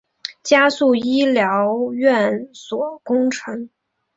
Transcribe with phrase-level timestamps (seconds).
[0.41, 3.69] 加速医疗院所工程